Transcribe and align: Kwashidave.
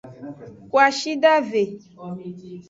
Kwashidave. 0.71 1.63